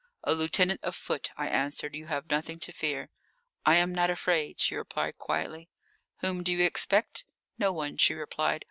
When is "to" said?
2.61-2.71